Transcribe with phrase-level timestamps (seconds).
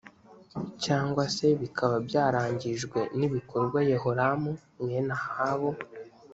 [0.83, 5.69] cyangwa se bikaba byarangijwe n ibikorwa yehoramu mwene ahabu